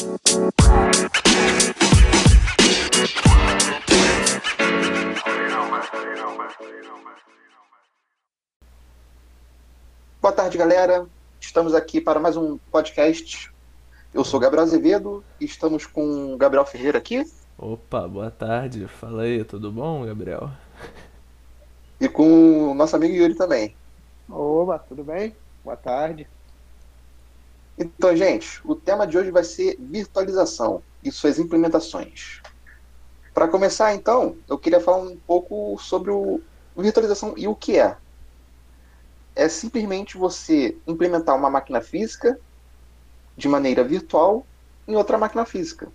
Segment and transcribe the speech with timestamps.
[0.00, 0.08] Boa
[10.34, 11.06] tarde, galera.
[11.38, 13.52] Estamos aqui para mais um podcast.
[14.14, 17.30] Eu sou Gabriel Azevedo e estamos com o Gabriel Ferreira aqui.
[17.58, 18.86] Opa, boa tarde.
[18.88, 20.50] Fala aí, tudo bom, Gabriel?
[22.00, 23.76] E com o nosso amigo Yuri também.
[24.30, 25.36] Oba, tudo bem?
[25.62, 26.26] Boa tarde.
[27.78, 32.40] Então, gente, o tema de hoje vai ser virtualização e suas implementações.
[33.32, 36.40] Para começar, então, eu queria falar um pouco sobre o
[36.76, 37.96] virtualização e o que é.
[39.34, 42.38] É simplesmente você implementar uma máquina física
[43.36, 44.44] de maneira virtual
[44.86, 45.88] em outra máquina física.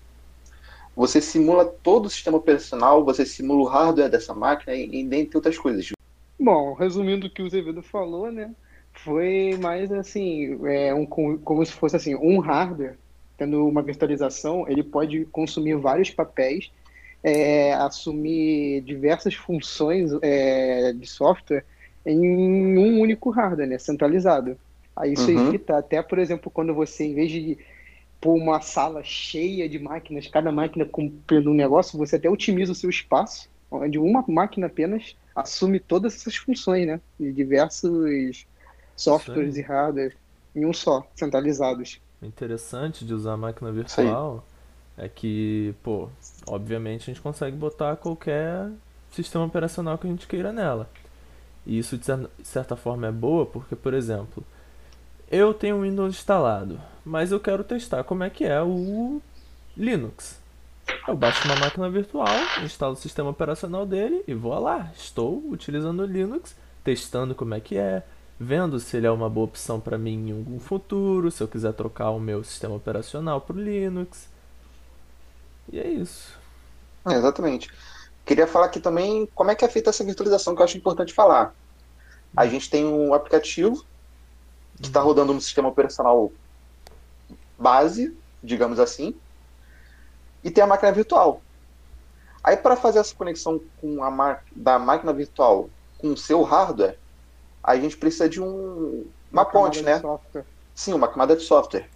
[0.96, 5.38] Você simula todo o sistema operacional, você simula o hardware dessa máquina e, e dentre
[5.38, 5.92] outras coisas.
[6.40, 8.56] Bom, resumindo o que o Zevedo falou, né?
[9.06, 12.98] Foi mais assim, é um, como se fosse assim, um hardware
[13.38, 16.72] tendo uma virtualização, ele pode consumir vários papéis,
[17.24, 21.64] é, assumir diversas funções é, de software
[22.04, 24.58] em um único hardware, né, centralizado.
[24.96, 25.50] Aí isso uhum.
[25.50, 27.60] evita até, por exemplo, quando você, em vez de
[28.20, 32.76] pôr uma sala cheia de máquinas, cada máquina cumprindo um negócio, você até otimiza o
[32.76, 37.00] seu espaço, onde uma máquina apenas assume todas essas funções, né?
[37.20, 38.48] De diversos
[38.96, 40.16] softwares e hardware
[40.56, 42.00] em um só, centralizados.
[42.22, 44.46] O interessante de usar a máquina virtual
[44.98, 46.10] é que, pô,
[46.48, 48.70] obviamente a gente consegue botar qualquer
[49.12, 50.90] sistema operacional que a gente queira nela.
[51.66, 52.06] E isso de
[52.44, 54.44] certa forma é boa porque, por exemplo,
[55.30, 59.22] eu tenho o Windows instalado, mas eu quero testar como é que é o
[59.76, 60.40] Linux.
[61.08, 62.28] Eu baixo uma máquina virtual,
[62.64, 64.92] instalo o sistema operacional dele e vou lá.
[64.96, 68.04] Estou utilizando o Linux, testando como é que é,
[68.40, 71.74] vendo se ele é uma boa opção para mim em algum futuro, se eu quiser
[71.74, 74.28] trocar o meu sistema operacional para o Linux.
[75.72, 76.38] E é isso.
[77.08, 77.70] É, exatamente.
[78.26, 81.14] Queria falar aqui também como é que é feita essa virtualização, que eu acho importante
[81.14, 81.54] falar.
[82.36, 83.86] A gente tem um aplicativo
[84.78, 86.32] que está rodando no sistema operacional
[87.58, 89.16] base, digamos assim,
[90.44, 91.42] e tem a máquina virtual.
[92.44, 97.00] Aí, para fazer essa conexão com a da máquina virtual com o seu hardware,
[97.66, 100.02] a gente precisa de um, uma, uma ponte, né?
[100.74, 101.90] Sim, uma camada de software.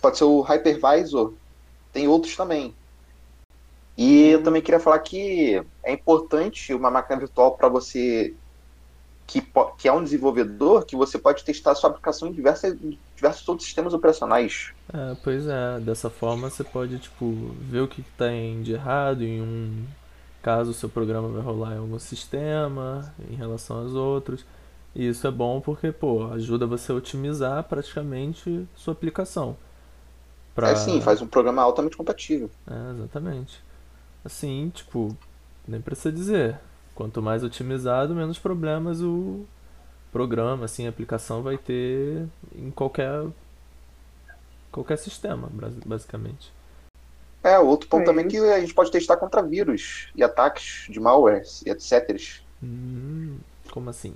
[0.00, 1.32] Pode ser o hypervisor,
[1.92, 2.74] tem outros também.
[3.96, 8.34] E eu também queria falar que é importante uma máquina virtual para você
[9.26, 9.42] que,
[9.78, 12.76] que é um desenvolvedor que você pode testar sua aplicação em diversas,
[13.14, 14.72] diversos outros sistemas operacionais.
[14.92, 18.26] É, pois é, dessa forma você pode tipo ver o que está
[18.62, 19.86] de errado em um
[20.42, 24.44] caso o seu programa vai rolar em algum sistema em relação aos outros.
[24.94, 29.56] E isso é bom porque, pô, ajuda você a otimizar praticamente sua aplicação.
[30.54, 30.70] Pra...
[30.70, 32.48] É sim, faz um programa altamente compatível.
[32.66, 33.60] É, exatamente.
[34.24, 35.16] Assim, tipo,
[35.66, 36.58] nem precisa dizer.
[36.94, 39.44] Quanto mais otimizado, menos problemas o
[40.12, 43.26] programa, assim, a aplicação vai ter em qualquer
[44.70, 45.48] qualquer sistema,
[45.84, 46.52] basicamente.
[47.42, 50.98] É, outro ponto é também que a gente pode testar contra vírus e ataques de
[50.98, 52.18] malware e etc.
[52.62, 53.36] Hum,
[53.70, 54.14] como assim?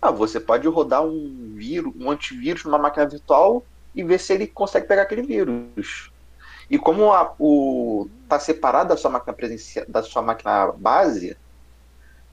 [0.00, 3.64] Ah, você pode rodar um vírus, um antivírus numa máquina virtual
[3.94, 6.10] e ver se ele consegue pegar aquele vírus.
[6.70, 11.36] E como a, o está separado da sua máquina presencial, da sua máquina base,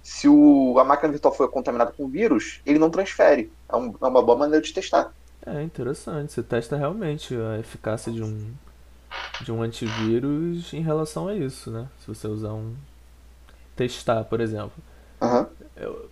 [0.04, 3.52] se o, a máquina virtual for contaminada com vírus, ele não transfere.
[3.68, 5.12] É, um, é uma boa maneira de testar.
[5.46, 6.34] É interessante.
[6.34, 8.54] Você testa realmente a eficácia de um
[9.42, 11.88] de um antivírus em relação a isso, né?
[12.00, 12.76] Se você usar um
[13.76, 14.74] testar, por exemplo.
[15.22, 15.46] Uhum.
[15.76, 16.10] Eu,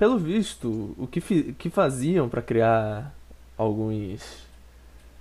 [0.00, 1.20] pelo visto, o que,
[1.52, 3.14] que faziam para criar
[3.54, 4.48] alguns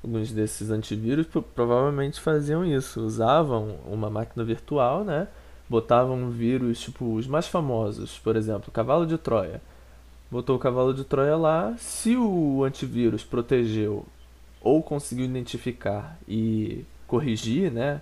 [0.02, 5.28] alguns desses antivírus provavelmente faziam isso, usavam uma máquina virtual, né?
[5.68, 9.62] Botavam vírus tipo os mais famosos, por exemplo, cavalo de Troia.
[10.32, 14.06] Botou o cavalo de Troia lá, se o antivírus protegeu
[14.62, 18.02] ou conseguiu identificar e corrigir, né?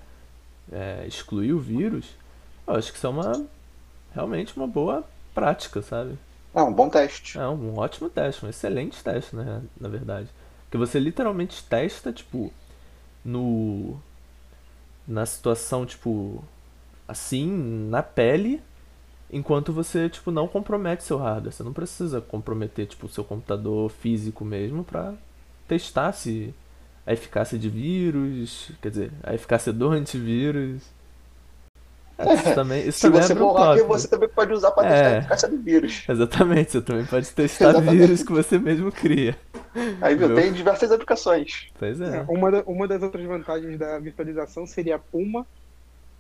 [0.71, 2.06] É, excluir o vírus,
[2.68, 3.47] eu acho que isso é uma
[4.13, 5.03] realmente uma boa
[5.33, 6.19] prática, sabe?
[6.53, 7.38] É um bom teste.
[7.38, 10.29] É um ótimo teste, um excelente teste, né, na verdade.
[10.71, 12.51] Que você literalmente testa, tipo,
[13.23, 13.97] no.
[15.07, 16.44] Na situação, tipo.
[17.07, 17.47] Assim,
[17.89, 18.61] na pele,
[19.31, 21.53] enquanto você, tipo, não compromete seu hardware.
[21.53, 25.13] Você não precisa comprometer, tipo, seu computador físico mesmo pra
[25.67, 26.53] testar se
[27.05, 30.83] a eficácia de vírus, quer dizer, a eficácia do antivírus.
[32.19, 35.10] Isso também, isso Se também você é for hacker, você também pode usar para testar
[35.10, 36.04] é, a eficácia do vírus.
[36.10, 39.38] Exatamente, você também pode testar vírus que você mesmo cria.
[40.02, 41.68] Aí, viu, tem diversas aplicações.
[41.78, 42.18] Pois é.
[42.18, 45.46] É, Uma, uma das outras vantagens da virtualização seria uma,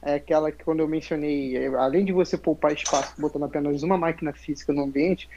[0.01, 3.97] é aquela que quando eu mencionei, é, além de você poupar espaço botando apenas uma
[3.97, 5.27] máquina física no ambiente,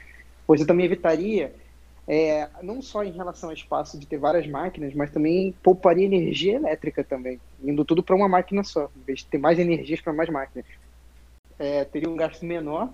[0.47, 1.53] você também evitaria,
[2.13, 6.57] é, não só em relação ao espaço de ter várias máquinas, mas também pouparia energia
[6.57, 10.11] elétrica também, indo tudo para uma máquina só, em vez de ter mais energias para
[10.11, 10.65] mais máquinas.
[11.57, 12.89] É, teria um gasto menor.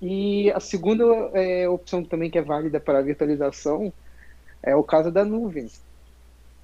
[0.00, 1.04] E a segunda
[1.34, 3.92] é, opção também que é válida para a virtualização
[4.62, 5.68] é o caso da nuvem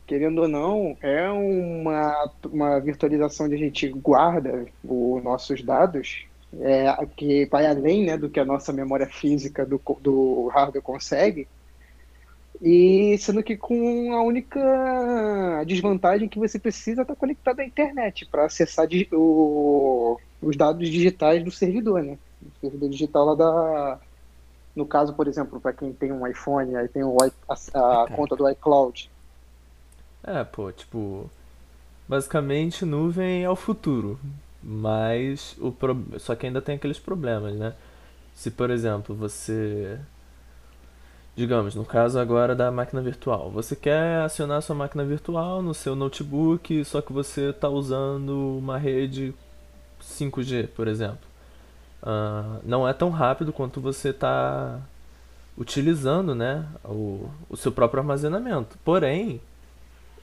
[0.07, 6.25] querendo ou não, é uma, uma virtualização onde a gente guarda os nossos dados,
[6.59, 11.47] é, que vai além né, do que a nossa memória física do, do hardware consegue,
[12.61, 14.59] e sendo que com a única
[15.67, 21.51] desvantagem que você precisa estar conectado à internet para acessar o- os dados digitais do
[21.51, 22.19] servidor, né?
[22.43, 24.01] O servidor digital lá da.
[24.77, 27.17] No caso, por exemplo, para quem tem um iPhone, aí tem o
[27.49, 29.11] a, a conta do iCloud.
[30.23, 31.31] É, pô, tipo,
[32.09, 34.19] basicamente nuvem é o futuro,
[34.63, 35.97] mas o pro...
[36.21, 37.75] só que ainda tem aqueles problemas, né?
[38.35, 39.99] Se, por exemplo, você,
[41.38, 45.94] digamos, no caso agora da máquina virtual, você quer acionar sua máquina virtual no seu
[45.94, 49.32] notebook, só que você está usando uma rede
[50.02, 51.29] 5G, por exemplo.
[52.02, 54.81] Ah, não é tão rápido quanto você está
[55.56, 58.76] utilizando, né, o, o seu próprio armazenamento.
[58.85, 59.40] Porém,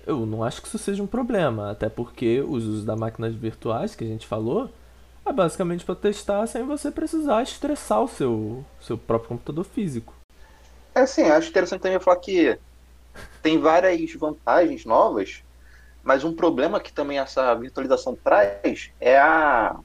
[0.05, 3.95] eu não acho que isso seja um problema, até porque os usos da máquinas virtuais
[3.95, 4.69] que a gente falou
[5.25, 10.13] é basicamente para testar sem você precisar estressar o seu, seu próprio computador físico.
[10.95, 12.57] É assim, acho interessante também falar que
[13.41, 15.43] tem várias vantagens novas,
[16.03, 19.75] mas um problema que também essa virtualização traz é a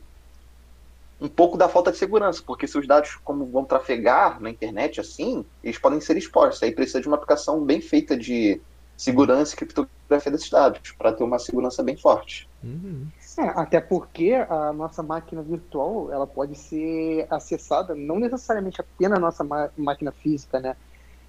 [1.21, 5.01] um pouco da falta de segurança, porque se os dados como vão trafegar na internet
[5.01, 6.63] assim, eles podem ser expostos.
[6.63, 8.63] Aí precisa de uma aplicação bem feita de
[8.97, 12.49] segurança e criptografia desses dados, para ter uma segurança bem forte.
[12.63, 13.07] Uhum.
[13.39, 19.21] É, até porque a nossa máquina virtual ela pode ser acessada não necessariamente apenas a
[19.21, 19.45] nossa
[19.77, 20.75] máquina física, né?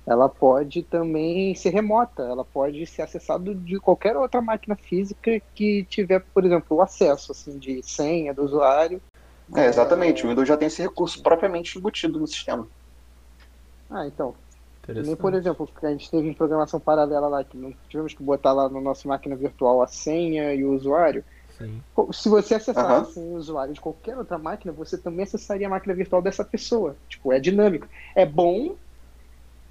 [0.06, 5.86] Ela pode também ser remota, ela pode ser acessada de qualquer outra máquina física que
[5.86, 9.02] tiver, por exemplo, o acesso assim, de senha do usuário.
[9.56, 10.26] É, exatamente.
[10.26, 12.68] O Windows já tem esse recurso propriamente embutido no sistema.
[13.90, 14.36] Ah, então.
[14.88, 18.52] Nem, por exemplo, a gente teve em programação paralela lá, que não tivemos que botar
[18.52, 21.24] lá na nossa máquina virtual a senha e o usuário.
[21.58, 21.82] Sim.
[22.12, 23.02] Se você acessar Aham.
[23.02, 26.98] assim, o usuário de qualquer outra máquina, você também acessaria a máquina virtual dessa pessoa.
[27.08, 27.88] Tipo, é dinâmico.
[28.16, 28.76] É bom,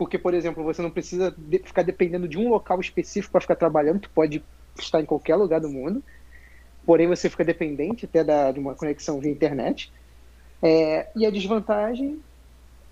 [0.01, 3.57] porque, por exemplo, você não precisa de- ficar dependendo de um local específico para ficar
[3.57, 4.49] trabalhando, tu pode
[4.79, 6.03] estar em qualquer lugar do mundo.
[6.87, 9.93] Porém, você fica dependente até da, de uma conexão via internet.
[10.63, 12.23] É, e a desvantagem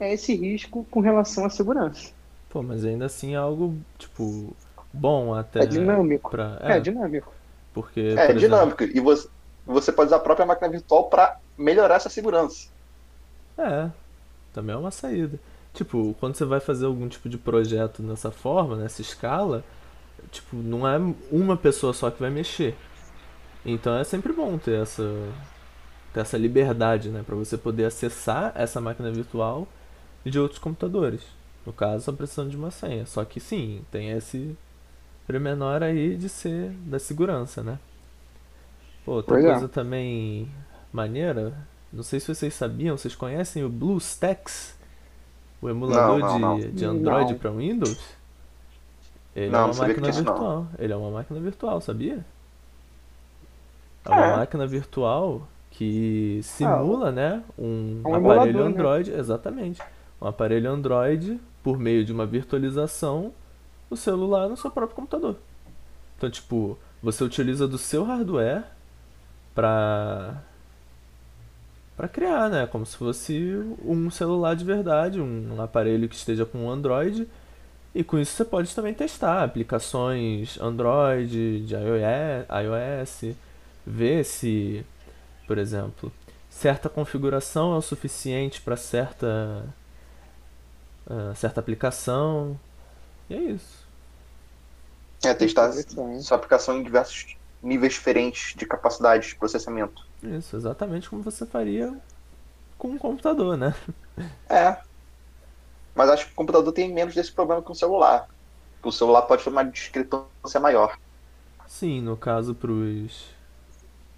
[0.00, 2.12] é esse risco com relação à segurança.
[2.48, 4.56] Pô, mas ainda assim é algo, tipo,
[4.92, 6.30] bom até É dinâmico.
[6.30, 6.58] pra...
[6.62, 7.34] É, É, dinâmico.
[7.72, 8.82] porque, É, por exemplo, dinâmico.
[8.84, 9.28] E você,
[9.64, 12.68] você pode usar a própria máquina virtual para melhorar essa segurança.
[13.56, 13.90] É,
[14.52, 15.40] também é uma saída.
[15.74, 19.64] Tipo, quando você vai fazer algum tipo de projeto nessa forma, nessa escala,
[20.30, 20.98] tipo, não é
[21.30, 22.76] uma pessoa só que vai mexer.
[23.64, 25.02] Então é sempre bom ter essa,
[26.12, 29.68] ter essa liberdade, né, para você poder acessar essa máquina virtual
[30.24, 31.22] de outros computadores.
[31.66, 33.06] No caso, só precisando de uma senha.
[33.06, 34.56] Só que sim, tem esse
[35.26, 37.78] pormenor aí de ser da segurança, né?
[39.04, 39.50] Pô, outra Pois é.
[39.50, 40.50] coisa também
[40.92, 41.54] maneira,
[41.92, 44.77] não sei se vocês sabiam, vocês conhecem o BlueStacks?
[45.60, 46.74] O emulador Não, não, de, não.
[46.74, 47.98] de Android para Windows?
[49.34, 50.66] Ele Não, é uma máquina virtual.
[50.78, 52.24] Ele é uma máquina virtual, sabia?
[54.04, 54.36] É Ah, uma é?
[54.36, 58.66] máquina virtual que simula, né, um É um aparelho né?
[58.66, 59.80] Android, exatamente.
[60.20, 63.32] Um aparelho Android por meio de uma virtualização
[63.90, 65.36] no celular no seu próprio computador.
[66.16, 68.64] Então, tipo, você utiliza do seu hardware
[69.54, 70.42] para
[71.98, 76.70] para criar, né, como se fosse um celular de verdade, um aparelho que esteja com
[76.70, 77.28] Android.
[77.92, 82.46] E com isso você pode também testar aplicações Android, de iOS,
[83.24, 83.36] iOS,
[83.84, 84.86] ver se,
[85.44, 86.12] por exemplo,
[86.48, 89.64] certa configuração é o suficiente para certa
[91.10, 92.58] ah, certa aplicação.
[93.28, 93.84] E é isso.
[95.24, 100.07] É, testar sua aplicação em diversos níveis diferentes de capacidade de processamento.
[100.22, 101.96] Isso, exatamente como você faria
[102.78, 103.74] com um computador, né?
[104.48, 104.82] É.
[105.94, 108.28] Mas acho que o computador tem menos desse problema que o celular.
[108.82, 110.98] O celular pode ter uma discrepância maior.
[111.66, 113.32] Sim, no caso pros,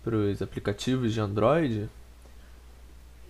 [0.02, 1.90] pros aplicativos de Android,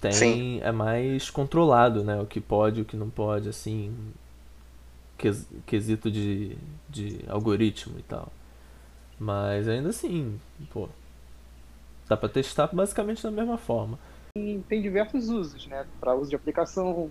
[0.01, 0.61] tem, Sim.
[0.63, 2.21] é mais controlado, né?
[2.21, 3.95] O que pode, o que não pode, assim.
[5.67, 6.57] quesito de,
[6.89, 8.33] de algoritmo e tal.
[9.19, 10.41] Mas ainda assim,
[10.73, 10.89] pô,
[12.11, 13.97] dá para testar basicamente da mesma forma.
[14.37, 15.87] E tem diversos usos, né?
[16.01, 17.09] Para uso de aplicação,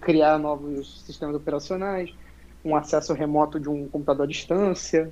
[0.00, 2.14] criar novos sistemas operacionais,
[2.64, 5.10] um acesso remoto de um computador à distância.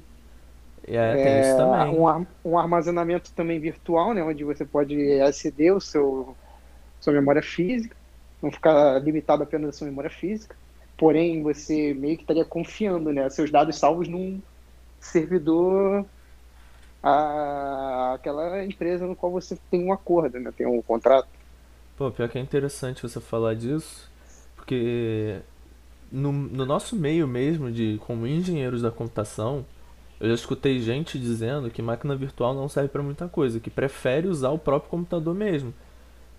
[0.87, 1.99] É, tem é, isso também.
[1.99, 4.23] Um, um, armazenamento também virtual, né?
[4.23, 6.37] Onde você pode aceder o seu
[7.01, 7.97] sua memória física,
[8.41, 10.57] não ficar limitado apenas à sua memória física.
[10.97, 13.29] Porém, você meio que estaria confiando, né?
[13.29, 14.41] Seus dados salvos num
[15.01, 16.07] servidor
[17.07, 20.53] a, aquela empresa no qual você tem um acordo, né?
[20.57, 21.29] Tem um contrato.
[21.97, 24.11] Pô, pior que é interessante você falar disso,
[24.57, 25.37] porque
[26.11, 29.65] no, no nosso meio mesmo, de como engenheiros da computação,
[30.19, 34.27] eu já escutei gente dizendo que máquina virtual não serve para muita coisa, que prefere
[34.27, 35.73] usar o próprio computador mesmo.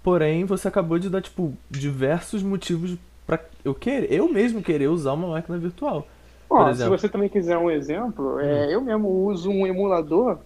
[0.03, 5.13] Porém, você acabou de dar tipo diversos motivos para eu querer, eu mesmo querer usar
[5.13, 6.05] uma máquina virtual.
[6.49, 8.71] Ó, se você também quiser um exemplo, é, hum.
[8.71, 10.39] eu mesmo uso um emulador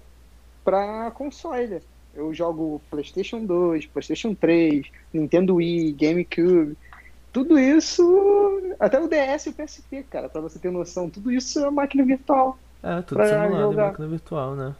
[0.63, 1.81] para console.
[2.13, 6.77] Eu jogo PlayStation 2, PlayStation 3, Nintendo Wii, GameCube.
[7.31, 11.63] Tudo isso, até o DS e o PSP, cara, para você ter noção, tudo isso
[11.65, 12.59] é máquina virtual.
[12.83, 13.87] É, tudo simulado jogar.
[13.87, 14.75] máquina virtual, né?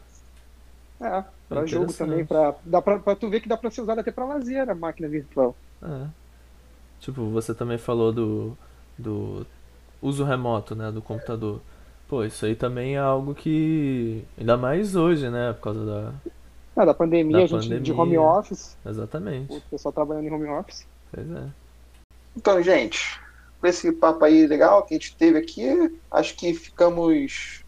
[1.00, 4.00] É, pra jogo também, pra, dá pra, pra tu ver que dá pra ser usado
[4.00, 5.56] até pra lazer a máquina virtual.
[5.82, 6.06] É.
[7.00, 8.56] Tipo, você também falou do,
[8.98, 9.46] do
[10.00, 11.60] uso remoto, né, do computador.
[12.12, 14.22] Pô, isso aí também é algo que.
[14.36, 15.54] Ainda mais hoje, né?
[15.54, 16.12] Por causa da.
[16.82, 17.80] É, da pandemia, da a gente pandemia.
[17.80, 18.76] de home office.
[18.84, 19.56] Exatamente.
[19.56, 20.86] O pessoal trabalhando em home office.
[21.10, 21.48] Pois é.
[22.36, 23.18] Então, gente,
[23.58, 27.64] com esse papo aí legal que a gente teve aqui, acho que ficamos.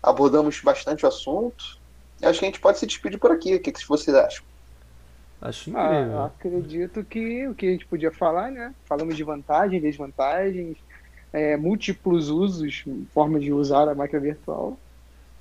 [0.00, 1.76] abordamos bastante o assunto.
[2.22, 3.56] Acho que a gente pode se despedir por aqui.
[3.56, 4.44] O que, que vocês acham?
[5.42, 6.18] Acho ah, incrível.
[6.20, 8.72] Ah, acredito que o que a gente podia falar, né?
[8.84, 10.78] Falamos de vantagens, desvantagens,
[11.34, 14.78] é, múltiplos usos, formas de usar a máquina virtual.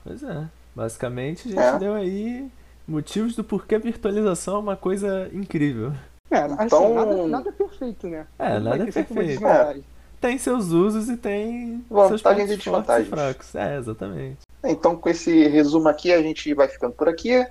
[0.03, 0.47] Pois é.
[0.75, 1.79] Basicamente, a gente é.
[1.79, 2.49] deu aí
[2.87, 5.93] motivos do porquê a virtualização é uma coisa incrível.
[6.31, 6.93] É, assim, então...
[6.95, 8.25] nada, nada é perfeito, né?
[8.39, 9.45] É, nada é perfeito.
[9.45, 9.77] É.
[10.19, 13.09] Tem seus usos e tem vantagens e desvantagens.
[13.09, 13.53] fracos.
[13.53, 14.39] É, exatamente.
[14.63, 17.45] Então, com esse resumo aqui, a gente vai ficando por aqui.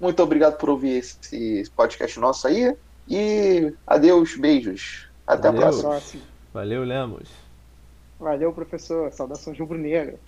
[0.00, 2.76] Muito obrigado por ouvir esse podcast nosso aí.
[3.08, 5.06] E adeus, beijos.
[5.24, 5.68] Até Valeu.
[5.68, 6.22] a próxima.
[6.52, 7.43] Valeu, Lemos.
[8.18, 9.12] Valeu, professor.
[9.12, 10.20] Saudações rubro-negra.